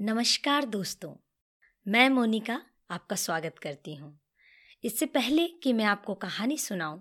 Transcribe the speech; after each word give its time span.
नमस्कार 0.00 0.64
दोस्तों, 0.64 1.12
मैं 1.86 2.08
मोनिका 2.08 2.60
आपका 2.90 3.16
स्वागत 3.16 3.54
करती 3.58 3.94
हूँ। 3.94 4.20
इससे 4.84 5.06
पहले 5.06 5.46
कि 5.62 5.72
मैं 5.72 5.84
आपको 5.84 6.14
कहानी 6.14 6.58
सुनाऊं, 6.58 7.00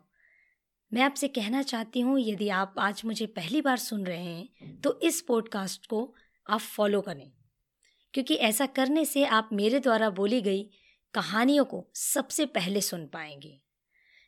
मैं 0.92 1.02
आपसे 1.02 1.28
कहना 1.28 1.62
चाहती 1.62 2.02
हूँ, 2.02 2.20
यदि 2.20 2.50
आप 2.50 2.76
आज 2.80 3.02
मुझे 3.06 3.26
पहली 3.26 3.62
बार 3.62 3.78
सुन 3.78 4.06
रहे 4.06 4.24
हैं 4.24 4.82
तो 4.82 5.00
इस 5.02 5.22
पॉडकास्ट 5.22 5.86
को 5.86 6.16
आप 6.50 6.60
फॉलो 6.60 7.02
करें। 7.02 7.32
क्योंकि 8.14 8.36
ऐसा 8.36 8.66
करने 8.66 9.06
से 9.06 9.26
आप 9.26 9.50
मेरे 9.54 9.80
द्वारा 9.80 10.10
बोली 10.10 10.42
गई 10.42 10.70
कहानियों 11.14 11.66
को 11.66 11.86
सबसे 11.96 12.46
पहले 12.46 12.82
सुन 12.82 13.08
पाएँगे। 13.08 13.58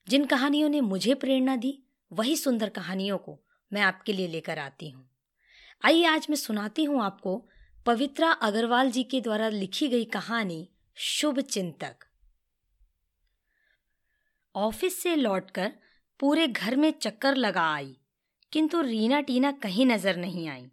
जिन 0.07 0.25
कहानियों 0.25 0.69
ने 0.69 0.81
मुझे 0.81 1.13
प्रेरणा 1.13 1.55
दी, 1.55 1.77
वही 2.11 2.37
सुंदर 2.37 2.69
कहानियों 2.69 3.17
को 3.17 3.39
मैं 3.71 3.81
आपके 3.81 4.13
लिए 4.13 4.27
लेकर 4.27 4.59
आती 4.59 4.89
हूँ। 4.89 5.09
आइए 5.85 6.05
आज 6.05 6.27
मैं 6.29 6.37
सुनाती 6.37 6.83
हूँ 6.83 7.03
आपको 7.03 7.47
पवित्रा 7.85 8.31
अग्रवाल 8.31 8.89
जी 8.91 9.03
के 9.03 9.19
द्वारा 9.21 9.47
लिखी 9.49 9.87
गई 9.87 10.05
कहानी 10.05 10.67
शुभ 10.97 11.39
चिंतक। 11.39 12.05
ऑफ़िस 14.55 15.01
से 15.03 15.15
लौटकर 15.15 15.71
पूरे 16.19 16.47
घर 16.47 16.75
में 16.75 16.91
चक्कर 16.91 17.35
लगा 17.35 17.63
आई, 17.73 17.95
किंतु 18.51 18.81
रीना 18.81 19.21
टीना 19.21 19.51
कहीं 19.51 19.85
नज़र 19.85 20.15
नहीं 20.15 20.47
आई। 20.49 20.65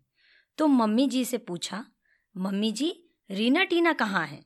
तो 0.58 0.66
मम्मी 0.66 1.06
जी 1.06 1.24
से 1.24 1.38
पूछा, 1.38 1.84
मम्मी 2.34 2.72
जी, 2.72 2.90
रीना 3.30 3.64
टीना 3.64 3.92
कहाँ 3.92 4.26
हैं? 4.26 4.45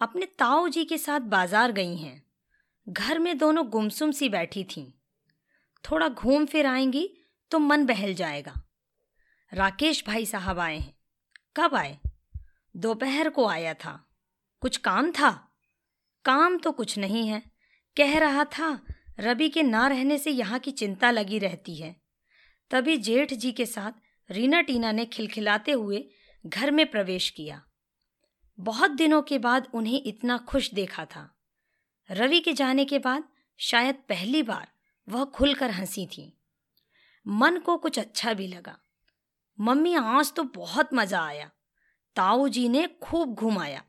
अपने 0.00 0.26
ताऊ 0.38 0.68
जी 0.68 0.84
के 0.84 0.98
साथ 0.98 1.20
बाज़ार 1.20 1.72
गई 1.72 1.96
हैं। 1.96 2.22
घर 2.86 3.18
में 3.18 3.36
दोनों 3.38 3.66
गुमसुम 3.68 4.10
सी 4.10 4.28
बैठी 4.28 4.64
थीं। 4.64 4.86
थोड़ा 5.84 6.08
घूम 6.08 6.46
फिर 6.46 6.66
आएँगी 6.66 7.08
तो 7.50 7.58
मन 7.58 7.86
बहल 7.86 8.14
जाएगा। 8.14 8.54
राकेश 9.52 10.04
भाई 10.06 10.26
साहब 10.26 10.58
आए 10.58 10.78
हैं। 10.78 10.99
कब 11.56 11.74
आए? 11.74 11.98
दोपहर 12.76 13.28
को 13.28 13.46
आया 13.46 13.74
था। 13.74 14.08
कुछ 14.60 14.76
काम 14.76 15.10
था? 15.10 15.56
काम 16.24 16.58
तो 16.58 16.72
कुछ 16.72 16.98
नहीं 16.98 17.28
है। 17.28 17.42
कह 17.96 18.18
रहा 18.18 18.44
था, 18.44 18.86
रवि 19.20 19.48
के 19.48 19.62
ना 19.62 19.86
रहने 19.86 20.18
से 20.18 20.30
यहाँ 20.30 20.58
की 20.58 20.70
चिंता 20.70 21.10
लगी 21.10 21.38
रहती 21.38 21.76
है। 21.76 22.00
तभी 22.70 22.96
जेठ 22.96 23.34
जी 23.34 23.52
के 23.52 23.66
साथ 23.66 23.92
रीना 24.30 24.60
टीना 24.60 24.92
ने 24.92 25.06
खिलखिलाते 25.06 25.72
हुए 25.72 26.08
घर 26.46 26.70
में 26.70 26.90
प्रवेश 26.90 27.30
किया। 27.30 27.62
बहुत 28.60 28.90
दिनों 28.90 29.22
के 29.22 29.38
बाद 29.38 29.68
उन्हें 29.74 30.02
इतना 30.06 30.38
खुश 30.38 30.74
देखा 30.74 31.04
था। 31.04 31.40
रवि 32.10 32.40
के 32.40 32.52
जाने 32.52 32.84
के 32.84 32.98
बाद 32.98 33.24
शायद 33.58 33.94
पहली 33.94 34.42
बार 34.42 34.68
वह 35.08 35.24
खुलकर 35.24 35.70
हँसी 35.70 36.06
थी। 36.06 36.40
मन 37.26 37.58
को 37.58 37.76
कुछ 37.76 37.98
अच्छा 37.98 38.32
भी 38.32 38.46
लगा। 38.46 38.78
मम्मी, 39.60 39.94
आज 39.94 40.32
तो 40.32 40.42
बहुत 40.42 40.92
मज़ा 40.94 41.20
आया। 41.20 41.50
ताऊ 42.16 42.48
जी 42.48 42.68
ने 42.68 42.86
खूब 43.02 43.34
घुमाया। 43.34 43.82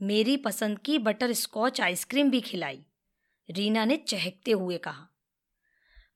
मेरी 0.00 0.36
पसंद 0.36 0.78
की 0.78 0.98
बटर 0.98 1.32
स्कॉच 1.32 1.80
आइसक्रीम 1.80 2.30
भी 2.30 2.40
खिलाई। 2.40 2.84
रीना 3.48 3.84
ने 3.84 3.96
चहकते 3.98 4.52
हुए 4.52 4.78
कहा, 4.78 5.06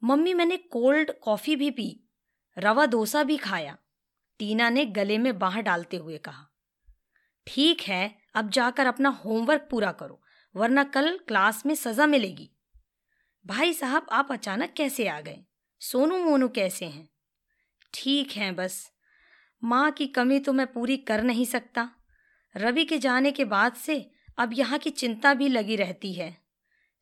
मम्मी, 0.03 0.35
मैंने 0.35 0.57
कोल्ड 0.57 1.13
कॉफ़ी 1.23 1.57
भी 1.57 1.71
पी, 1.71 1.89
रवा 2.57 2.87
डोसा 2.87 3.23
भी 3.23 3.37
खाया। 3.37 3.77
टीना 4.41 4.69
ने 4.71 4.85
गले 4.87 5.19
में 5.19 5.39
बाह 5.39 5.61
डालते 5.61 5.97
हुए 5.97 6.19
कहा, 6.19 6.47
ठीक 7.47 7.83
है, 7.83 8.15
अब 8.35 8.51
जाकर 8.51 8.87
अपना 8.87 9.09
होमवर्क 9.25 9.69
पूरा 9.71 9.93
करो, 9.93 10.21
वरना 10.55 10.85
कल 10.85 11.17
क्लास 11.19 11.65
में 11.67 11.75
सज़ा 11.75 12.07
मिलेगी। 12.07 12.51
भाई 13.45 13.73
साहब, 13.73 14.07
आप 14.13 14.33
अचानक 14.33 14.73
कैसे 14.73 15.09
आ 15.09 15.21
गए? 15.21 15.45
सोनू, 15.81 16.19
मोनू 16.19 16.49
कैसे 16.49 16.87
हैं? 16.87 17.09
ठीक 17.95 18.33
हैं 18.33 18.55
बस 18.57 18.91
माँ 19.65 19.91
की 19.91 20.07
कमी 20.07 20.39
तो 20.39 20.53
मैं 20.53 20.67
पूरी 20.67 20.97
कर 20.97 21.23
नहीं 21.23 21.45
सकता। 21.45 21.89
रवि 22.55 22.85
के 22.85 22.99
जाने 22.99 23.31
के 23.33 23.45
बाद 23.45 23.75
से 23.75 24.11
अब 24.39 24.51
यहाँ 24.53 24.79
की 24.79 24.91
चिंता 24.91 25.35
भी 25.35 25.49
लगी 25.49 25.77
रहती 25.77 26.13
है। 26.13 26.37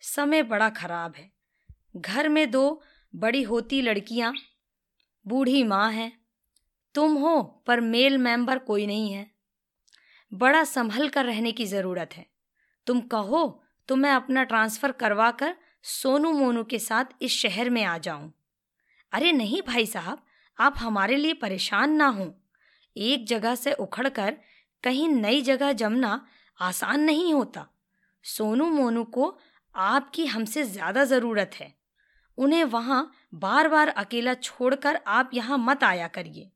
समय 0.03 0.43
बड़ा 0.43 0.69
खराब 0.71 1.15
है। 1.17 1.31
घर 1.97 2.29
में 2.29 2.51
दो 2.51 2.83
बड़ी 3.15 3.43
होती 3.43 3.81
लड़कियाँ, 3.83 4.35
बूढ़ी 5.27 5.63
माँ 5.65 5.91
है। 5.93 6.13
तुम 6.95 7.17
हो, 7.17 7.43
पर 7.67 7.81
मेल 7.81 8.19
मेंबर 8.19 8.59
कोई 8.59 8.87
नहीं 8.87 9.13
है। 9.13 9.31
बड़ा 10.33 10.63
संभल 10.65 11.09
कर 11.09 11.25
रहने 11.25 11.53
की 11.53 11.67
ज़रूरत 11.67 12.11
है। 12.17 12.27
तुम 12.87 13.01
कहो 13.01 13.63
तो 13.89 13.97
मैं 13.97 14.11
अपना 14.11 14.45
ट्रांसफ़र 14.45 14.93
करवा 14.93 15.31
कर 15.31 15.57
सोनू 15.83 16.33
मोनू 16.33 16.65
के 16.65 16.79
साथ 16.79 17.05
इस 17.23 17.33
शहर 17.33 17.71
में 17.71 17.83
आ 17.85 17.99
जाऊँ। 17.99 18.33
अरे 19.13 19.33
नहीं 19.33 19.63
भाई 19.63 19.87
साहब, 19.87 20.23
आप 20.59 20.75
हमारे 20.79 21.17
लिए 21.17 21.33
परेशान 21.33 21.93
ना 21.93 22.07
हों। 22.07 22.31
एक 22.97 23.27
जगह 23.27 23.55
से 23.55 23.73
उखड़कर 23.73 24.37
कहीं 24.85 25.09
नई 25.09 25.43
जगह 25.43 25.73
जमना 25.73 26.27
आसान 26.59 27.01
नहीं 27.01 27.33
होता। 27.35 27.67
सोनू 28.25 28.67
मोनू 28.67 29.05
को 29.05 29.39
आपकी 29.75 30.27
हमसे 30.27 30.65
ज़्यादा 30.65 31.05
ज़रूरत 31.05 31.51
है। 31.55 31.73
उन्हें 32.39 32.65
वहाँ 32.65 33.13
बार 33.35 33.69
बार 33.69 33.89
अकेला 33.89 34.35
छोड़कर 34.35 34.99
आप 35.07 35.31
यहाँ 35.35 35.59
मत 35.59 35.85
आया 35.85 36.09
करिए। 36.09 36.51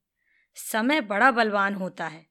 समय 0.56 1.00
बड़ा 1.00 1.30
बलवान 1.30 1.74
होता 1.74 2.06
है। 2.06 2.26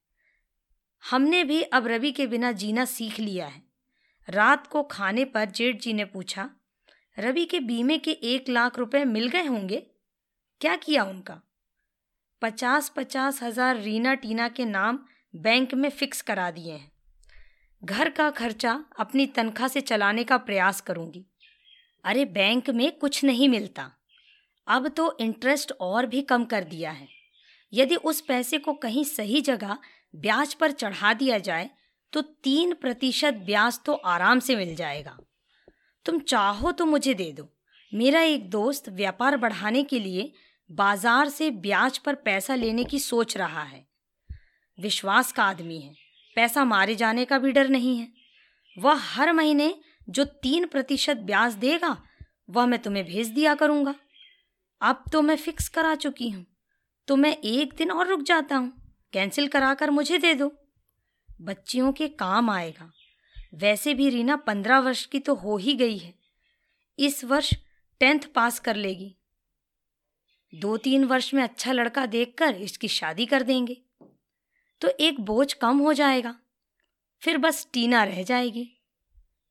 हमने 1.03 1.43
भी 1.43 1.61
अब 1.61 1.87
रवि 1.87 2.11
के 2.11 2.27
बिना 2.27 2.51
जीना 2.51 2.85
सीख 2.85 3.19
लिया 3.19 3.47
है। 3.47 3.61
रात 4.27 4.67
को 4.67 4.83
खाने 4.83 5.25
पर 5.25 5.45
जेठ 5.45 5.81
जी 5.81 5.93
ने 5.93 6.05
पूछा, 6.05 6.49
रवि 7.17 7.45
के 7.45 7.59
बीमे 7.59 7.97
के 7.97 8.11
एक 8.11 8.49
लाख 8.49 8.79
रुपए 8.79 9.03
मिल 9.05 9.27
गए 9.27 9.45
होंगे? 9.45 9.77
क्या 10.61 10.75
किया 10.75 11.03
उनका? 11.03 11.41
पचास 12.45 12.91
पचास 12.95 13.41
हज़ार 13.43 13.77
रीना 13.77 14.13
टीना 14.13 14.47
के 14.47 14.65
नाम 14.65 14.99
बैंक 15.33 15.73
में 15.73 15.89
फिक्स 15.89 16.21
करा 16.21 16.49
दिए 16.51 16.71
हैं। 16.71 16.91
घर 17.81 18.09
का 18.09 18.29
खर्चा 18.29 18.73
अपनी 18.99 19.25
तनख्वाह 19.27 19.67
से 19.67 19.81
चलाने 19.81 20.23
का 20.23 20.37
प्रयास 20.39 20.81
करूँगी। 20.81 21.25
अरे 22.05 22.25
बैंक 22.27 22.69
में 22.69 22.91
कुछ 22.91 23.23
नहीं 23.23 23.49
मिलता। 23.49 23.89
अब 24.67 24.87
तो 24.87 25.17
इंटरेस्ट 25.21 25.73
और 25.81 26.05
भी 26.05 26.21
कम 26.21 26.45
कर 26.45 26.63
दिया 26.63 26.91
है। 26.91 27.07
यदि 27.73 27.95
उस 27.95 28.21
पैसे 28.21 28.57
को 28.57 28.73
कहीं 28.77 29.03
सही 29.03 29.41
जगह 29.41 29.77
ब्याज 30.13 30.53
पर 30.53 30.71
चढ़ा 30.73 31.13
दिया 31.15 31.37
जाए 31.41 31.69
तो 32.13 32.21
तीन 32.21 32.73
प्रतिशत 32.73 33.43
ब्याज 33.45 33.79
तो 33.85 33.93
आराम 33.93 34.39
से 34.39 34.55
मिल 34.55 34.75
जाएगा। 34.75 35.17
तुम 36.05 36.19
चाहो 36.19 36.71
तो 36.71 36.85
मुझे 36.85 37.13
दे 37.13 37.31
दो। 37.31 37.51
मेरा 37.91 38.21
एक 38.21 38.49
दोस्त 38.49 38.89
व्यापार 38.89 39.37
बढ़ाने 39.37 39.83
के 39.83 39.99
लिए 39.99 40.31
बाज़ार 40.71 41.29
से 41.29 41.51
ब्याज 41.51 41.97
पर 41.97 42.15
पैसा 42.15 42.55
लेने 42.55 42.83
की 42.83 42.99
सोच 42.99 43.37
रहा 43.37 43.63
है। 43.63 43.87
विश्वास 44.79 45.31
का 45.31 45.43
आदमी 45.43 45.79
है। 45.79 45.93
पैसा 46.35 46.63
मारे 46.65 46.95
जाने 46.95 47.25
का 47.25 47.39
भी 47.39 47.51
डर 47.51 47.69
नहीं 47.69 47.97
है। 47.97 48.07
वह 48.77 48.93
हर 48.93 49.33
महीने 49.33 49.75
जो 50.09 50.23
तीन 50.23 50.65
प्रतिशत 50.67 51.17
ब्याज 51.17 51.53
देगा, 51.53 52.03
वह 52.49 52.65
मैं 52.65 52.81
तुम्हें 52.81 53.05
भेज 53.05 53.27
दिया 53.27 53.55
करूँगा। 53.55 53.95
अब 54.81 55.03
तो 55.11 55.21
मैं 55.21 55.35
फिक्स 55.35 55.69
करा 55.69 55.95
चुकी 55.95 56.29
हूँ। 56.29 56.45
तो 57.07 57.15
मैं 57.15 57.37
एक 57.37 57.73
दिन 57.77 57.91
और 57.91 58.07
रुक 58.07 58.21
जाता 58.21 58.55
हूँ। 58.55 58.73
कैंसिल 59.13 59.47
कराकर 59.47 59.89
मुझे 59.89 60.17
दे 60.17 60.33
दो। 60.33 60.51
बच्चियों 61.41 61.91
के 61.91 62.07
काम 62.07 62.49
आएगा। 62.49 62.91
वैसे 63.53 63.93
भी 63.93 64.09
रीना 64.09 64.35
पंद्रह 64.35 64.79
वर्ष 64.79 65.05
की 65.05 65.19
तो 65.19 65.35
हो 65.35 65.57
ही 65.57 65.73
गई 65.73 65.97
है। 65.97 66.13
इस 66.99 67.23
वर्ष 67.23 67.53
टेंथ 67.99 68.19
पास 68.35 68.59
कर 68.59 68.75
लेगी। 68.75 69.15
दो 70.55 70.77
तीन 70.77 71.05
वर्ष 71.05 71.33
में 71.33 71.43
अच्छा 71.43 71.71
लड़का 71.71 72.05
देखकर 72.05 72.55
इसकी 72.55 72.87
शादी 72.87 73.25
कर 73.25 73.43
देंगे। 73.43 73.81
तो 74.81 74.87
एक 74.99 75.19
बोझ 75.19 75.53
कम 75.53 75.79
हो 75.79 75.93
जाएगा। 75.93 76.35
फिर 77.21 77.37
बस 77.37 77.67
टीना 77.73 78.03
रह 78.03 78.23
जाएगी। 78.23 78.71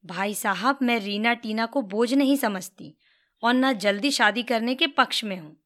भाई 0.07 0.35
साहब, 0.35 0.79
मैं 0.83 1.01
रीना 1.01 1.35
टीना 1.35 1.67
को 1.67 1.83
बोझ 1.83 2.15
नहीं 2.15 2.37
समझती 2.37 2.95
और 3.43 3.55
ना 3.55 3.73
जल्दी 3.73 4.11
शादी 4.11 4.43
करने 4.43 4.75
के 4.75 4.87
पक्ष 4.87 5.25
में 5.25 5.39
हूँ। 5.39 5.57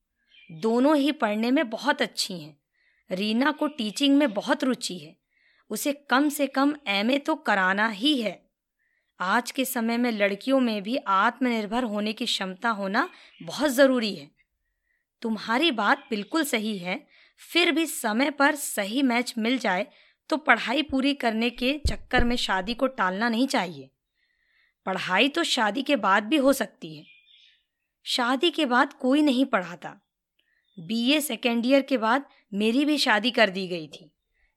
दोनों 0.52 0.96
ही 0.96 1.12
पढ़ने 1.12 1.50
में 1.50 1.70
बहुत 1.70 2.02
अच्छी 2.02 2.34
हैं। 2.34 2.60
रीना 3.10 3.52
को 3.52 3.66
टीचिंग 3.66 4.18
में 4.18 4.34
बहुत 4.34 4.64
रुचि 4.64 4.98
है। 4.98 5.16
उसे 5.70 5.92
कम 5.92 6.28
से 6.28 6.46
कम 6.46 6.74
एमए 6.86 7.18
तो 7.18 7.34
कराना 7.34 7.88
ही 7.88 8.22
है। 8.22 8.50
आज 9.20 9.50
के 9.50 9.64
समय 9.64 9.96
में 9.96 10.12
लड़कियों 10.12 10.60
में 10.60 10.82
भी 10.82 10.96
आत्मनिर्भर 10.96 11.84
होने 11.84 12.12
की 12.12 12.26
क्षमता 12.26 12.70
होना 12.70 13.08
बहुत 13.42 13.70
ज़रूरी 13.70 14.14
है। 14.14 14.37
तुम्हारी 15.22 15.70
बात 15.70 16.04
बिल्कुल 16.10 16.44
सही 16.44 16.76
है। 16.78 16.98
फिर 17.40 17.72
भी 17.72 17.86
समय 17.86 18.30
पर 18.30 18.54
सही 18.54 19.02
मैच 19.02 19.34
मिल 19.38 19.58
जाए 19.58 19.86
तो 20.30 20.36
पढ़ाई 20.36 20.82
पूरी 20.82 21.14
करने 21.14 21.50
के 21.50 21.72
चक्कर 21.88 22.24
में 22.24 22.34
शादी 22.36 22.74
को 22.74 22.86
टालना 22.86 23.28
नहीं 23.28 23.46
चाहिए। 23.46 23.88
पढ़ाई 24.86 25.28
तो 25.28 25.44
शादी 25.44 25.82
के 25.82 25.96
बाद 25.96 26.24
भी 26.24 26.36
हो 26.36 26.52
सकती 26.52 26.96
है। 26.96 27.04
शादी 28.06 28.50
के 28.50 28.66
बाद 28.66 28.92
कोई 28.92 29.22
नहीं 29.22 29.44
पढ़ाता। 29.44 29.94
बीए 30.78 31.20
सेकेंड 31.20 31.66
ईयर 31.66 31.82
के 31.82 31.96
बाद 31.98 32.24
मेरी 32.52 32.84
भी 32.84 32.98
शादी 32.98 33.30
कर 33.30 33.50
दी 33.50 33.66
गई 33.68 33.86
थी। 33.88 34.10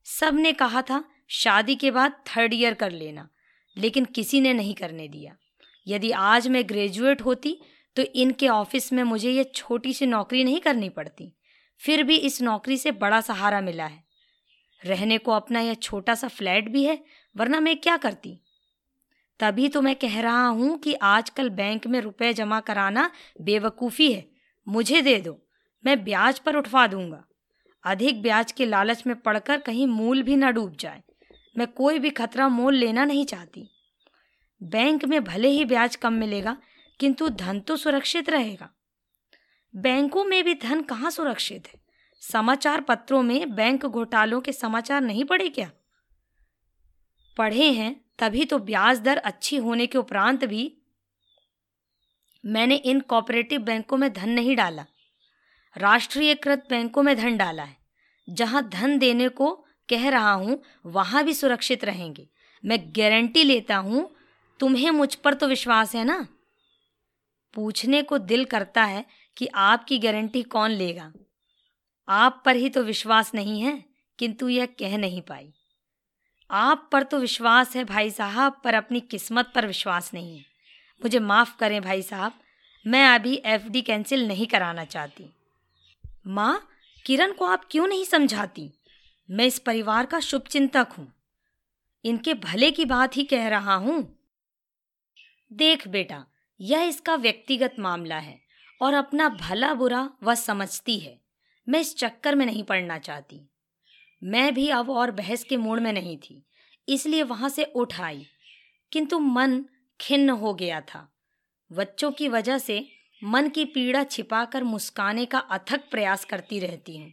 सबने 0.06 0.52
कहा 0.52 0.82
था, 0.82 1.04
शादी 1.30 1.74
के 1.74 1.90
बाद 1.90 2.12
थर्ड 2.26 2.54
ईयर 2.54 2.74
कर 2.74 2.92
लेना, 2.92 3.28
लेकिन 3.76 4.04
किसी 4.04 4.40
ने 4.40 4.52
नहीं 4.52 4.74
करने 4.74 5.08
दिया। 5.08 5.36
यदि 5.86 6.10
आज 6.10 6.48
मैं 6.48 6.68
ग्रेजुएट 6.68 7.22
होती 7.22 7.58
तो 7.96 8.02
इनके 8.02 8.48
ऑफ़िस 8.48 8.92
में 8.92 9.02
मुझे 9.02 9.30
ये 9.30 9.44
छोटी 9.44 9.92
सी 9.92 10.06
नौकरी 10.06 10.44
नहीं 10.44 10.60
करनी 10.60 10.88
पड़ती। 10.88 11.32
फिर 11.80 12.02
भी 12.02 12.16
इस 12.16 12.42
नौकरी 12.42 12.76
से 12.76 12.90
बड़ा 12.90 13.20
सहारा 13.20 13.60
मिला 13.60 13.86
है। 13.86 14.04
रहने 14.84 15.18
को 15.18 15.32
अपना 15.32 15.60
यह 15.60 15.74
छोटा 15.74 16.14
सा 16.14 16.28
फ्लैट 16.28 16.68
भी 16.68 16.84
है, 16.84 17.04
वरना 17.36 17.60
मैं 17.60 17.76
क्या 17.76 17.96
करती? 17.96 18.38
तभी 19.40 19.68
तो 19.68 19.82
मैं 19.82 19.96
कह 19.96 20.20
रहा 20.20 20.46
हूँ 20.46 20.78
कि 20.78 20.94
आजकल 20.94 21.50
बैंक 21.50 21.86
में 21.86 22.00
रुपए 22.00 22.32
जमा 22.32 22.60
कराना 22.60 23.10
बेवकूफ़ी 23.40 24.12
है। 24.12 24.24
मुझे 24.68 25.02
दे 25.02 25.18
दो, 25.20 25.46
मैं 25.86 26.04
ब्याज 26.04 26.38
पर 26.38 26.56
उठवा 26.56 26.86
दूँगा। 26.86 27.24
अधिक 27.84 28.22
ब्याज 28.22 28.52
के 28.52 28.66
लालच 28.66 29.06
में 29.06 29.16
पड़कर 29.16 29.58
कहीं 29.58 29.86
मूल 29.86 30.22
भी 30.22 30.36
ना 30.36 30.50
डूब 30.50 30.76
जाए। 30.76 31.02
मैं 31.58 31.66
कोई 31.66 31.98
भी 31.98 32.10
खतरा 32.10 32.48
मोल 32.48 32.74
लेना 32.74 33.04
नहीं 33.04 33.24
चाहती। 33.24 33.68
बैंक 34.62 35.04
में 35.04 35.24
भले 35.24 35.48
ही 35.48 35.64
ब्याज 35.64 35.96
कम 35.96 36.12
मिलेगा 36.12 36.56
किंतु 37.00 37.28
धन 37.28 37.60
तो 37.60 37.76
सुरक्षित 37.76 38.30
रहेगा। 38.30 38.70
बैंकों 39.76 40.24
में 40.24 40.44
भी 40.44 40.54
धन 40.54 40.82
कहाँ 40.82 41.10
सुरक्षित 41.10 41.68
है? 41.68 41.80
समाचार 42.20 42.80
पत्रों 42.80 43.22
में 43.22 43.54
बैंक 43.54 43.86
घोटालों 43.86 44.40
के 44.40 44.52
समाचार 44.52 45.00
नहीं 45.00 45.24
पढ़े 45.24 45.48
क्या? 45.48 45.70
पढ़े 47.36 47.70
हैं, 47.70 48.04
तभी 48.18 48.44
तो 48.44 48.58
ब्याज 48.58 49.00
दर 49.00 49.16
अच्छी 49.16 49.56
होने 49.56 49.86
के 49.86 49.98
उपरांत 49.98 50.44
भी 50.44 50.78
मैंने 52.46 52.74
इन 52.74 53.00
कॉपरेटिव 53.00 53.60
बैंकों 53.60 53.96
में 53.96 54.12
धन 54.12 54.28
नहीं 54.28 54.56
डाला। 54.56 54.86
राष्ट्रीयकृत 55.76 56.66
बैंकों 56.70 57.02
में 57.02 57.16
धन 57.16 57.36
डाला 57.36 57.62
है। 57.62 57.76
जहाँ 58.30 58.68
धन 58.68 58.98
देने 58.98 59.28
को 59.28 59.66
कह 59.88 60.08
रहा 60.10 60.32
हूँ, 60.32 60.62
वहाँ 60.86 61.24
भी 61.24 61.34
सुरक्षित 61.34 61.84
रहेंगे। 61.84 62.28
मैं 62.64 62.78
गारंटी 62.88 63.44
लेता 63.44 63.76
हूँ, 63.76 64.14
तुम्हें 64.60 64.90
मुझ 64.90 65.14
पर 65.14 65.34
तो 65.34 65.46
विश्वास 65.46 65.94
है 65.94 66.04
ना? 66.04 66.28
पूछने 67.54 68.02
को 68.02 68.18
दिल 68.18 68.44
करता 68.44 68.84
है 68.84 69.04
कि 69.36 69.46
आपकी 69.46 69.98
गारंटी 69.98 70.42
कौन 70.42 70.70
लेगा। 70.70 71.12
आप 72.08 72.42
पर 72.46 72.56
ही 72.56 72.68
तो 72.68 72.82
विश्वास 72.82 73.34
नहीं 73.34 73.60
है, 73.60 73.84
किंतु 74.18 74.48
यह 74.48 74.66
कह 74.66 74.98
नहीं 74.98 75.22
पाई। 75.22 75.52
आप 76.50 76.88
पर 76.92 77.02
तो 77.02 77.18
विश्वास 77.18 77.76
है 77.76 77.84
भाई 77.84 78.10
साहब, 78.10 78.60
पर 78.64 78.74
अपनी 78.74 79.00
किस्मत 79.00 79.52
पर 79.54 79.66
विश्वास 79.66 80.14
नहीं 80.14 80.36
है। 80.36 80.44
मुझे 81.02 81.18
माफ़ 81.18 81.56
करें 81.56 81.82
भाई 81.82 82.02
साहब, 82.02 82.32
मैं 82.86 83.08
अभी 83.08 83.42
एफडी 83.44 83.82
कैंसिल 83.82 84.28
नहीं 84.28 84.46
कराना 84.46 84.84
चाहती। 84.84 85.24
माँ, 86.26 86.68
किरण 87.06 87.32
को 87.32 87.44
आप 87.44 87.68
क्यों 87.70 87.86
नहीं 87.86 88.04
समझाती? 88.04 88.70
मैं 89.30 89.46
इस 89.46 89.58
परिवार 89.58 90.06
का 90.06 90.20
शुभ 90.20 90.42
चिंतक 90.42 90.88
हूँ। 90.98 91.12
इनके 92.04 92.34
भले 92.34 92.70
की 92.70 92.84
बात 92.84 93.16
ही 93.16 93.24
कह 93.24 93.48
रहा 93.48 93.74
हूँ। 93.74 94.18
देख 95.52 95.88
बेटा 95.88 96.26
यह 96.62 96.80
इसका 96.80 97.14
व्यक्तिगत 97.14 97.76
मामला 97.78 98.18
है 98.18 98.40
और 98.82 98.94
अपना 98.94 99.28
भला 99.28 99.74
बुरा 99.74 100.10
वह 100.22 100.34
समझती 100.34 100.98
है। 100.98 101.20
मैं 101.68 101.80
इस 101.80 101.96
चक्कर 101.96 102.34
में 102.34 102.46
नहीं 102.46 102.62
पड़ना 102.62 102.98
चाहती। 102.98 103.48
मैं 104.24 104.54
भी 104.54 104.68
अब 104.68 104.90
और 104.90 105.10
बहस 105.10 105.44
के 105.44 105.56
मूड 105.56 105.80
में 105.80 105.92
नहीं 105.92 106.16
थी, 106.16 106.46
इसलिए 106.88 107.22
वहाँ 107.22 107.48
से 107.48 107.64
उठ 107.64 108.00
आई। 108.00 108.26
किंतु 108.92 109.18
मन 109.18 109.64
खिन्न 110.00 110.30
हो 110.30 110.54
गया 110.54 110.80
था। 110.80 111.12
बच्चों 111.72 112.12
की 112.12 112.28
वजह 112.28 112.58
से 112.58 112.88
मन 113.24 113.48
की 113.48 113.64
पीड़ा 113.64 114.04
छिपाकर 114.04 114.64
मुस्काने 114.64 115.24
का 115.24 115.38
अथक 115.38 115.90
प्रयास 115.90 116.24
करती 116.24 116.58
रहती 116.58 116.96
हूँ। 116.96 117.12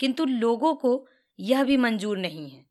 किंतु 0.00 0.24
लोगों 0.24 0.74
को 0.74 1.08
यह 1.40 1.64
भी 1.64 1.76
मंजूर 1.76 2.18
नहीं 2.18 2.50
है। 2.50 2.66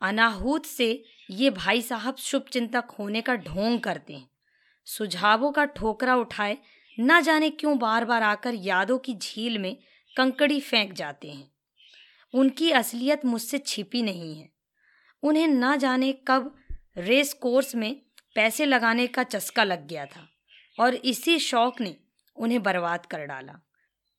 अनाहूत 0.00 0.66
से 0.66 1.04
ये 1.30 1.50
भाई 1.50 1.82
साहब 1.82 2.16
शुभ 2.16 2.42
चिंतक 2.42 2.84
होने 2.98 3.20
का 3.20 3.34
ढोंग 3.34 3.80
करते 3.80 4.12
हैं। 4.12 4.33
सुझावों 4.86 5.52
का 5.52 5.64
ठोकरा 5.64 6.16
उठाए, 6.16 6.58
न 7.00 7.20
जाने 7.20 7.50
क्यों 7.50 7.78
बार 7.78 8.04
बार 8.04 8.22
आकर 8.22 8.54
यादों 8.54 8.98
की 8.98 9.14
झील 9.14 9.58
में 9.58 9.76
कंकड़ी 10.16 10.60
फेंक 10.60 10.92
जाते 10.92 11.30
हैं। 11.30 11.50
उनकी 12.34 12.70
असलियत 12.70 13.24
मुझसे 13.24 13.58
छिपी 13.58 14.02
नहीं 14.02 14.36
है। 14.36 14.48
उन्हें 15.22 15.48
न 15.48 15.76
जाने 15.76 16.12
कब 16.28 16.54
रेस 16.98 17.32
कोर्स 17.32 17.74
में 17.74 18.00
पैसे 18.34 18.66
लगाने 18.66 19.06
का 19.06 19.22
चस्का 19.22 19.64
लग 19.64 19.86
गया 19.86 20.06
था 20.06 20.28
और 20.78 20.94
इसी 20.94 21.38
शौक 21.38 21.80
ने 21.80 21.96
उन्हें 22.36 22.62
बर्बाद 22.62 23.06
कर 23.06 23.24
डाला। 23.26 23.60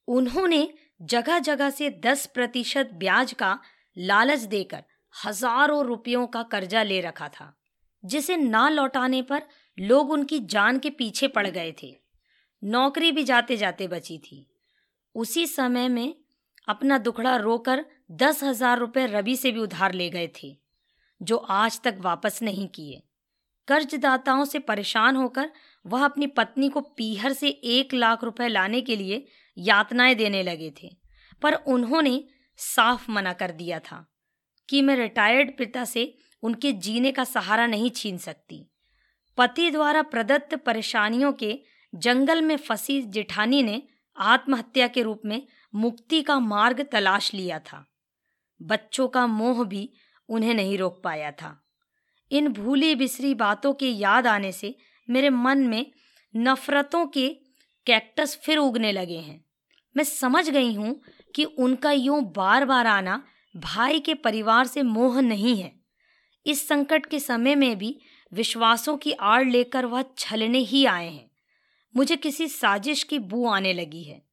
उन्होंने 0.08 0.74
जगह 1.02 1.40
जगह 1.40 1.70
से 1.70 1.90
दस 1.90 2.26
प्रतिशत 2.26 2.90
ब्याज 2.94 3.34
का 3.34 3.60
लालच 3.98 4.40
देकर 4.40 4.84
हज़ारों 5.26 5.86
रुपयों 5.86 6.28
का 6.28 6.44
कर्जा 6.44 6.84
ले 6.84 7.02
रखा 7.02 7.28
था। 7.28 7.54
जिसे 8.06 8.38
ना 8.38 8.68
लौटाने 8.70 9.22
पर 9.22 9.44
लोग 9.78 10.12
उनकी 10.12 10.40
जान 10.48 10.80
के 10.80 10.90
पीछे 10.90 11.28
पड़ 11.28 11.48
गए 11.48 11.74
थे। 11.84 11.96
नौकरी 12.64 13.12
भी 13.12 13.24
जाते 13.24 13.58
जाते 13.58 13.88
बची 13.88 14.18
थी। 14.18 14.46
उसी 15.16 15.46
समय 15.48 15.88
में 15.90 16.16
अपना 16.68 16.98
दुखड़ा 16.98 17.36
रोकर 17.36 17.86
दस 18.14 18.44
हज़ार 18.44 18.80
रुपये 18.80 19.06
रवि 19.08 19.36
से 19.36 19.52
भी 19.52 19.60
उधार 19.60 19.94
ले 19.94 20.10
गए 20.10 20.30
थे, 20.36 20.56
जो 21.22 21.38
आज 21.38 21.80
तक 21.82 21.98
वापस 22.02 22.42
नहीं 22.42 22.68
किए। 22.68 23.02
कर्जदाताओं 23.68 24.44
से 24.46 24.60
परेशान 24.60 25.16
होकर 25.16 25.50
वह 25.86 26.04
अपनी 26.06 26.28
पत्नी 26.28 26.70
को 26.70 26.82
पीहर 26.98 27.34
से 27.34 27.50
एक 27.50 27.94
लाख 27.94 28.24
रुपए 28.24 28.48
लाने 28.48 28.82
के 28.82 28.96
लिए 28.96 29.26
यातनाएँ 29.58 30.16
देने 30.16 30.44
लगे 30.44 30.72
थे, 30.84 30.90
पर 31.42 31.54
उन्होंने 31.54 32.24
साफ़ 32.60 33.10
मना 33.12 33.34
कर 33.34 33.52
दिया 33.52 33.80
था 33.82 34.06
कि 34.70 34.82
मैं 34.82 34.96
रिटायर्ड 34.96 35.58
पिता 35.58 35.86
से 35.86 36.14
उनके 36.44 36.72
जीने 36.72 37.12
का 37.12 37.24
सहारा 37.24 37.68
नहीं 37.68 37.90
छीन 37.90 38.18
सकती। 38.18 38.68
पति 39.38 39.72
द्वारा 39.72 40.02
प्रदत्त 40.02 40.56
परेशानियों 40.56 41.34
के 41.34 41.60
जंगल 41.96 42.42
में 42.42 42.58
फंसी 42.58 43.02
जेठानी 43.02 43.64
ने 43.64 43.84
आत्महत्या 44.18 44.88
के 44.88 45.02
रूप 45.02 45.22
में 45.26 45.48
मुक्ति 45.76 46.22
का 46.22 46.40
मार्ग 46.40 46.88
तलाश 46.92 47.34
लिया 47.34 47.60
था। 47.60 47.86
बच्चों 48.62 49.08
का 49.08 49.28
मोह 49.28 49.64
भी 49.64 49.90
उन्हें 50.30 50.54
नहीं 50.54 50.78
रोक 50.78 51.02
पाया 51.04 51.32
था। 51.32 51.62
इन 52.32 52.48
भूली 52.48 52.96
बिसरी 52.96 53.34
बातों 53.34 53.74
के 53.74 53.90
याद 53.90 54.28
आने 54.28 54.52
से 54.52 54.76
मेरे 55.10 55.30
मन 55.30 55.58
में 55.58 55.92
नफरतों 56.36 57.06
के 57.08 57.30
कैक्टस 57.86 58.40
फिर 58.44 58.58
उगने 58.58 58.92
लगे 58.92 59.18
हैं। 59.18 59.46
मैं 59.98 60.04
समझ 60.04 60.50
गई 60.50 60.74
हूँ 60.74 61.02
कि 61.36 61.44
उनका 61.44 61.92
यूँ 61.92 62.22
बार 62.24 62.66
बार 62.66 62.88
आना 62.88 63.24
भाई 63.56 64.00
के 64.00 64.14
परिवार 64.14 64.68
से 64.68 64.84
मोह 64.84 65.22
नहीं 65.22 65.58
है। 65.58 65.85
इस 66.46 66.68
संकट 66.68 67.06
के 67.06 67.20
समय 67.20 67.56
में 67.56 67.78
भी 67.78 68.00
विश्वासों 68.34 68.98
की 68.98 69.12
आड़ 69.12 69.48
लेकर 69.48 69.86
वह 69.86 70.06
छलने 70.18 70.60
ही 70.60 70.86
आए 70.86 71.10
हैं। 71.10 71.32
मुझे 71.96 72.16
किसी 72.16 72.48
साजिश 72.48 73.04
की 73.04 73.20
बू 73.20 73.48
आने 73.48 73.74
लगी 73.74 74.04
है। 74.04 74.26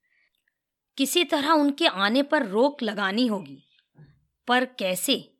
किसी 0.96 1.24
तरह 1.24 1.50
उनके 1.50 1.86
आने 1.86 2.22
पर 2.22 2.46
रोक 2.46 2.82
लगानी 2.82 3.26
होगी। 3.26 3.64
पर 4.48 4.64
कैसे? 4.64 5.34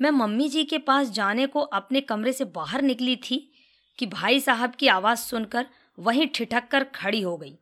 मैं 0.00 0.10
मम्मी 0.10 0.48
जी 0.48 0.64
के 0.64 0.78
पास 0.78 1.10
जाने 1.10 1.46
को 1.46 1.60
अपने 1.60 2.00
कमरे 2.00 2.32
से 2.32 2.44
बाहर 2.44 2.82
निकली 2.82 3.16
थी 3.16 3.52
कि 3.98 4.06
भाई 4.06 4.40
साहब 4.40 4.74
की 4.74 4.88
आवाज़ 4.88 5.18
सुनकर 5.18 5.66
वहीं 5.98 6.26
ठिठक 6.26 6.68
कर 6.68 6.84
खड़ी 6.84 7.20
हो 7.20 7.36
गई। 7.36 7.58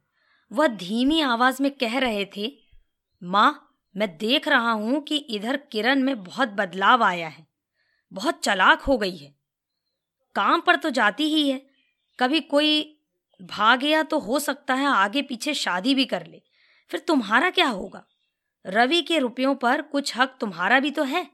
वह 0.52 0.66
धीमी 0.66 1.20
आवाज़ 1.20 1.62
में 1.62 1.70
कह 1.70 1.98
रहे 1.98 2.24
थे, 2.36 2.56
माँ, 3.22 3.78
मैं 3.96 4.16
देख 4.16 4.48
रहा 4.48 4.70
हूँ 4.70 5.00
कि 5.00 5.16
इधर 5.16 5.56
किरण 5.56 6.02
में 6.02 6.24
बहुत 6.24 6.48
बदलाव 6.48 7.04
आया 7.04 7.28
है। 7.28 7.45
बहुत 8.16 8.40
चलाक 8.44 8.80
हो 8.80 8.98
गई 8.98 9.16
है। 9.16 9.34
काम 10.34 10.60
पर 10.60 10.76
तो 10.76 10.90
जाती 10.90 11.24
ही 11.24 11.50
है। 11.50 11.66
कभी 12.20 12.40
कोई 12.40 12.98
भाग 13.42 13.80
गया 13.80 14.02
तो 14.02 14.18
हो 14.18 14.38
सकता 14.38 14.74
है 14.74 14.86
आगे 14.86 15.22
पीछे 15.22 15.54
शादी 15.54 15.94
भी 15.94 16.04
कर 16.04 16.26
ले। 16.26 16.42
फिर 16.88 17.00
तुम्हारा 17.00 17.50
क्या 17.50 17.68
होगा? 17.68 18.06
रवि 18.66 19.02
के 19.02 19.18
रुपयों 19.18 19.54
पर 19.54 19.82
कुछ 19.82 20.16
हक 20.16 20.36
तुम्हारा 20.40 20.80
भी 20.80 20.90
तो 20.90 21.02
है। 21.02 21.30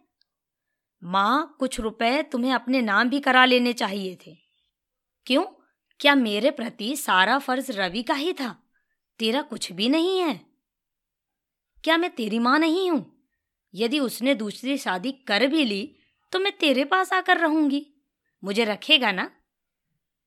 माँ, 1.05 1.57
कुछ 1.59 1.81
रुपए 1.81 2.23
तुम्हें 2.23 2.53
अपने 2.53 2.83
नाम 2.83 3.09
भी 3.09 3.21
करा 3.21 3.45
लेने 3.45 3.73
चाहिए 3.73 4.19
थे। 4.27 4.37
क्यों? 5.27 5.45
क्या 6.01 6.15
मेरे 6.15 6.51
प्रति 6.51 6.97
सारा 6.97 7.39
फ़र्ज़ 7.39 7.73
रवि 7.73 8.03
का 8.03 8.15
ही 8.15 8.33
था? 8.33 8.71
तेरा 9.19 9.43
कुछ 9.43 9.73
भी 9.73 9.89
नहीं 9.89 10.19
है। 10.19 10.47
क्या 11.85 11.97
मैं 11.97 12.11
तेरी 12.11 12.39
माँ 12.39 12.59
नहीं 12.59 12.91
हूँ? 12.91 13.29
यदि 13.75 13.99
उसने 13.99 14.35
दूसरी 14.35 14.79
शादी 14.79 15.12
कर 15.12 15.47
भी 15.47 15.65
ली 15.65 15.97
तो 16.33 16.39
मैं 16.39 16.53
तेरे 16.53 16.85
पास 16.85 17.12
आकर 17.12 17.39
रहूँगी। 17.39 17.87
मुझे 18.43 18.65
रखेगा 18.65 19.12
ना? 19.12 19.31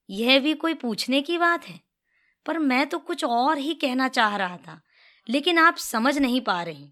यह 0.09 0.39
भी 0.39 0.53
कोई 0.53 0.73
पूछने 0.75 1.21
की 1.21 1.37
बात 1.37 1.67
है, 1.67 1.79
पर 2.45 2.57
मैं 2.59 2.85
तो 2.87 2.97
कुछ 2.99 3.23
और 3.23 3.57
ही 3.57 3.73
कहना 3.75 4.07
चाह 4.09 4.35
रहा 4.35 4.57
था, 4.57 4.81
लेकिन 5.27 5.57
आप 5.57 5.77
समझ 5.77 6.17
नहीं 6.17 6.41
पा 6.41 6.61
रही। 6.63 6.91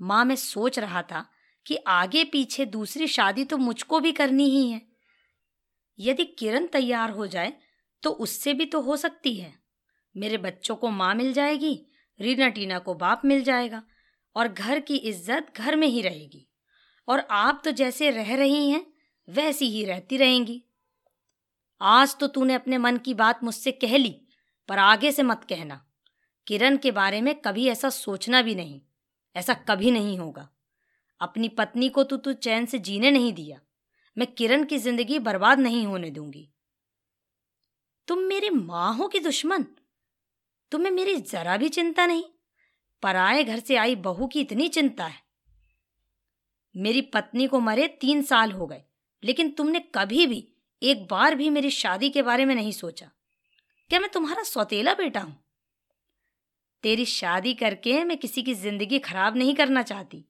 माँ, 0.00 0.24
मैं 0.24 0.36
सोच 0.36 0.78
रहा 0.78 1.02
था 1.02 1.24
कि 1.66 1.76
आगे 1.88 2.24
पीछे 2.24 2.64
दूसरी 2.66 3.06
शादी 3.08 3.44
तो 3.44 3.56
मुझको 3.58 4.00
भी 4.00 4.12
करनी 4.12 4.48
ही 4.50 4.68
है। 4.70 4.80
यदि 5.98 6.24
किरण 6.38 6.66
तैयार 6.66 7.10
हो 7.10 7.26
जाए 7.26 7.52
तो 8.02 8.10
उससे 8.12 8.52
भी 8.54 8.64
तो 8.66 8.80
हो 8.80 8.96
सकती 8.96 9.34
है। 9.34 9.52
मेरे 10.14 10.38
बच्चों 10.38 10.74
को 10.76 10.88
माँ 10.90 11.14
मिल 11.14 11.32
जाएगी, 11.32 11.78
रीना 12.20 12.48
टीना 12.48 12.78
को 12.78 12.94
बाप 12.94 13.22
मिल 13.24 13.42
जाएगा, 13.44 13.82
और 14.36 14.48
घर 14.48 14.80
की 14.80 14.96
इज़्ज़त 14.96 15.52
घर 15.56 15.76
में 15.76 15.86
ही 15.88 16.02
रहेगी। 16.02 16.46
और 17.08 17.26
आप 17.30 17.62
तो 17.64 17.70
जैसे 17.70 18.10
रह 18.10 18.34
रही 18.36 18.70
हैं, 18.70 18.86
वैसी 19.28 19.70
ही 19.70 19.84
रहती 19.84 20.16
रहेंगी। 20.16 20.62
आज 21.80 22.16
तो 22.16 22.26
तूने 22.26 22.54
अपने 22.54 22.78
मन 22.78 22.96
की 22.96 23.14
बात 23.14 23.44
मुझसे 23.44 23.72
कह 23.72 23.96
ली, 23.96 24.26
पर 24.68 24.78
आगे 24.78 25.12
से 25.12 25.22
मत 25.22 25.44
कहना। 25.48 25.86
किरण 26.46 26.76
के 26.76 26.90
बारे 26.90 27.20
में 27.20 27.34
कभी 27.34 27.68
ऐसा 27.68 27.90
सोचना 27.90 28.42
भी 28.42 28.54
नहीं, 28.54 28.80
ऐसा 29.36 29.54
कभी 29.54 29.90
नहीं 29.90 30.18
होगा। 30.18 30.48
अपनी 31.20 31.48
पत्नी 31.48 31.88
को 31.88 32.04
तो 32.04 32.16
तू 32.16 32.32
चैन 32.32 32.66
से 32.66 32.78
जीने 32.78 33.10
नहीं 33.10 33.32
दिया। 33.32 33.60
मैं 34.16 34.26
किरण 34.34 34.64
की 34.64 34.78
ज़िंदगी 34.78 35.18
बर्बाद 35.18 35.58
नहीं 35.58 35.86
होने 35.86 36.10
दूँगी। 36.10 36.48
तुम 38.08 38.18
मेरी 38.18 38.50
माँ 38.50 38.94
हो 38.94 39.08
कि 39.08 39.20
दुश्मन। 39.20 39.66
तुम्हें 40.72 40.90
मेरी 40.92 41.16
जरा 41.16 41.56
भी 41.56 41.68
चिंता 41.68 42.06
नहीं? 42.06 42.24
पराए 43.02 43.44
घर 43.44 43.58
से 43.58 43.76
आई 43.76 43.94
बहू 43.96 44.26
की 44.26 44.40
इतनी 44.40 44.68
चिंता 44.68 45.06
है। 45.06 45.23
मेरी 46.74 47.00
पत्नी 47.04 47.46
को 47.46 47.60
मरे 47.60 47.86
तीन 48.00 48.22
साल 48.22 48.52
हो 48.52 48.66
गए, 48.66 48.82
लेकिन 49.22 49.50
तुमने 49.50 49.80
कभी 49.94 50.26
भी, 50.26 50.46
एक 50.82 51.06
बार 51.06 51.34
भी 51.34 51.50
मेरी 51.50 51.70
शादी 51.70 52.10
के 52.10 52.22
बारे 52.22 52.44
में 52.44 52.54
नहीं 52.54 52.72
सोचा। 52.72 53.10
क्या 53.90 54.00
मैं 54.00 54.10
तुम्हारा 54.10 54.42
सौतेला 54.42 54.94
बेटा 54.94 55.20
हूँ? 55.20 55.36
तेरी 56.84 57.04
शादी 57.04 57.54
करके 57.54 58.02
मैं 58.04 58.16
किसी 58.16 58.42
की 58.42 58.54
ज़िंदगी 58.54 58.98
खराब 58.98 59.36
नहीं 59.36 59.54
करना 59.54 59.82
चाहती। 59.82 60.24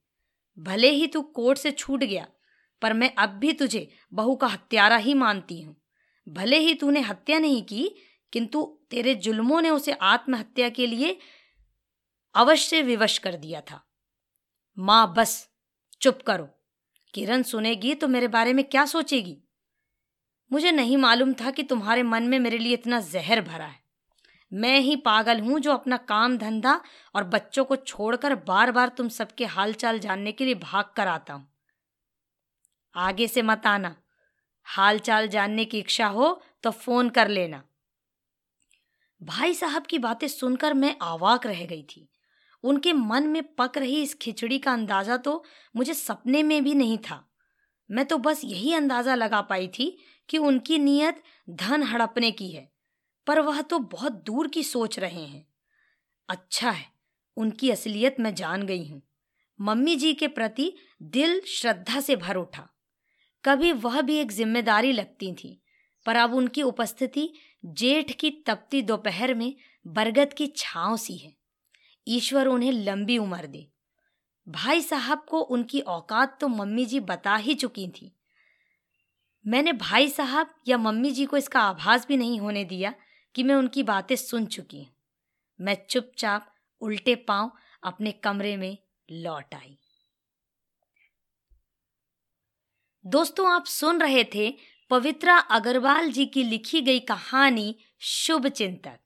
भले 0.59 0.91
ही 0.91 1.07
तू 1.07 1.23
कोर्ट 1.23 1.59
से 1.59 1.71
छूट 1.71 2.01
गया, 2.01 2.27
पर 2.83 2.93
मैं 2.93 3.15
अब 3.15 3.31
भी 3.31 3.53
तुझे 3.53 3.89
बहू 4.13 4.35
का 4.35 4.47
हत्यारा 4.47 4.97
ही 4.97 5.15
मानती 5.15 5.61
हूँ। 5.63 5.77
भले 6.27 6.59
ही 6.59 6.75
तूने 6.75 7.01
हत्या 7.01 7.39
नहीं 7.39 7.63
की, 7.63 7.89
किंतु 8.33 8.63
तेरे 8.91 9.15
जुल्मों 9.15 9.61
ने 9.63 9.71
उसे 9.71 9.93
आत्महत्या 9.93 10.69
के 10.69 10.87
लिए 10.87 11.17
अवश्य 12.35 12.83
विवश 12.83 13.19
कर 13.19 13.37
दिया 13.37 13.61
था। 13.61 13.81
माँ 14.79 15.13
बस 15.17 15.37
चुप 16.01 16.23
करो। 16.23 16.49
किरण 17.15 17.43
सुनेगी 17.43 17.95
तो 17.95 18.09
मेरे 18.09 18.29
बारे 18.29 18.53
में 18.53 18.65
क्या 18.65 18.87
सोचेगी? 18.87 19.37
मुझे 20.53 20.71
नहीं 20.71 20.97
मालूम 20.97 21.33
था 21.33 21.51
कि 21.51 21.63
तुम्हारे 21.63 22.03
मन 22.03 22.23
में 22.23 22.39
मेरे 22.39 22.59
लिए 22.59 22.73
इतना 22.73 23.01
जहर 23.01 23.41
भरा 23.41 23.67
है। 23.67 23.83
मैं 24.53 24.81
ही 24.81 24.97
पागल 24.97 25.41
हूँ 25.41 25.61
जो 25.61 25.73
अपना 25.73 25.97
काम 25.97 26.39
धंधा 26.39 26.81
और 27.15 27.25
बच्चों 27.25 27.65
को 27.65 27.77
छोड़कर 27.77 28.35
बार 28.35 28.73
बार 28.73 28.89
तुम 28.89 29.09
सबके 29.09 29.45
हालचाल 29.45 29.99
जानने 29.99 30.33
के 30.33 30.45
लिए 30.45 30.55
भाग 30.55 30.85
कर 30.97 31.07
आता 31.07 31.35
हूँ। 31.35 31.49
आगे 32.95 33.29
से 33.29 33.43
मत 33.43 33.67
आना। 33.67 33.97
हालचाल 34.65 35.29
जानने 35.29 35.65
की 35.65 35.79
इच्छा 35.79 36.07
हो 36.07 36.43
तो 36.63 36.71
फ़ोन 36.71 37.09
कर 37.11 37.29
लेना। 37.29 37.63
भाई 39.23 39.55
साहब 39.55 39.87
की 39.87 39.99
बातें 39.99 40.29
सुनकर 40.29 40.75
मैं 40.75 40.97
आवाक 41.03 41.47
रह 41.47 41.65
गई 41.67 41.83
थी। 41.83 42.09
उनके 42.65 42.93
मन 42.93 43.27
में 43.27 43.43
पक 43.55 43.79
रही 43.79 44.03
इस 44.03 44.15
खिचड़ी 44.15 44.59
का 44.59 44.73
अंदाज़ा 44.73 45.17
तो 45.19 45.43
मुझे 45.75 45.95
सपने 45.95 46.43
में 46.43 46.63
भी 46.65 46.75
नहीं 46.75 46.99
था। 47.01 47.25
मैं 47.91 48.05
तो 48.05 48.19
बस 48.19 48.41
यही 48.45 48.73
अंदाज़ा 48.75 49.15
लगा 49.15 49.41
पाई 49.43 49.67
थी 49.69 49.97
कि 50.29 50.39
उनकी 50.39 50.79
नीयत 50.79 51.23
धन 51.53 51.83
हड़पने 51.83 52.31
की 52.31 52.51
है, 52.51 52.69
पर 53.27 53.41
वह 53.41 53.61
तो 53.63 53.79
बहुत 53.79 54.13
दूर 54.27 54.49
की 54.49 54.63
सोच 54.63 54.99
रहे 54.99 55.23
हैं। 55.23 55.47
अच्छा 56.29 56.71
है, 56.71 56.87
उनकी 57.37 57.71
असलियत 57.71 58.21
मैं 58.21 58.35
जान 58.35 58.63
गई 58.63 58.87
हूँ। 58.87 59.03
मम्मी 59.59 59.97
जी 59.97 60.13
के 60.15 60.29
प्रति 60.29 60.73
दिल 61.03 61.41
श्रद्धा 61.49 62.01
से 62.01 62.17
भर 62.17 62.37
उठा। 62.37 62.69
कभी 63.45 63.73
वह 63.75 64.01
भी 64.01 64.17
एक 64.17 64.33
ज़िम्मेदारी 64.33 64.93
लगती 64.93 65.33
थी, 65.35 65.61
पर 66.07 66.17
अब 66.17 66.35
उनकी 66.35 66.63
उपस्थिति 66.63 67.29
जेठ 67.65 68.13
की 68.13 68.31
तपती 68.47 68.83
दोपहर 68.83 69.35
में 69.35 69.55
बरगद 69.87 70.33
की 70.33 70.47
छांव 70.57 70.97
सी 70.97 71.17
है। 71.17 71.33
ईश्वर 72.07 72.47
उन्हें 72.47 72.73
लंबी 72.73 73.19
उम्र 73.19 73.47
दे। 73.47 73.67
भाई 74.47 74.83
साहब 74.83 75.25
को 75.29 75.41
उनकी 75.41 75.81
औकात 75.81 76.39
तो 76.41 76.49
मम्मी 76.49 76.85
जी 76.87 77.01
बता 77.01 77.37
ही 77.37 77.55
चुकी 77.55 77.89
थी। 77.89 78.11
मैंने 79.45 79.73
भाई 79.73 80.09
साहब 80.09 80.55
या 80.69 80.79
मम्मी 80.79 81.11
जी 81.11 81.25
को 81.27 81.37
इसका 81.37 81.61
आभास 81.61 82.07
भी 82.09 82.17
नहीं 82.17 82.41
होने 82.41 82.65
दिया 82.65 82.95
कि 83.35 83.43
मैं 83.43 83.55
उनकी 83.55 83.83
बातें 83.83 84.17
सुन 84.17 84.47
चुकी 84.47 84.79
हूँ। 84.79 84.93
मैं 85.61 85.77
चुपचाप 85.91 86.53
उल्टे 86.83 87.15
पाँव 87.15 87.51
अपने 87.83 88.13
कमरे 88.13 88.57
में 88.57 88.77
लौट 89.11 89.55
आई। 89.55 89.77
दोस्तों, 93.05 93.51
आप 93.51 93.65
सुन 93.65 94.01
रहे 94.01 94.25
थे 94.25 94.55
पवित्रा 94.91 95.37
अग्रवाल 95.37 96.11
जी 96.13 96.27
की 96.27 96.43
लिखी 96.43 96.81
गई 96.81 97.01
कहानी 97.01 97.75
शुभ 98.01 98.47
चिंतक। 98.49 98.99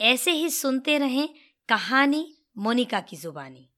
ऐसे 0.00 0.30
ही 0.30 0.50
सुनते 0.50 0.98
रहें 0.98 1.28
कहानी 1.68 2.35
मोनिका 2.58 3.00
की 3.00 3.16
जुबानी। 3.16 3.70